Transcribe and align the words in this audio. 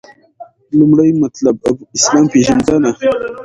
لومړی 0.77 1.11
مطلب: 1.23 1.55
اسلام 1.97 2.25
پیژندنه 2.33 2.91